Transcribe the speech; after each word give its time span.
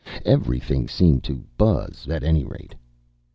Everything 0.25 0.87
seemed 0.87 1.23
to 1.25 1.43
buzz, 1.59 2.07
at 2.09 2.23
any 2.23 2.43
rate. 2.43 2.73